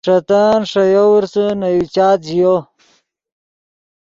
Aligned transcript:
ݰے 0.05 0.17
تن 0.27 0.55
ݰے 0.71 0.83
یوورسے 0.95 1.45
نے 1.59 1.69
یو 1.77 1.83
چات 1.95 2.19
ژیو۔ 2.27 2.53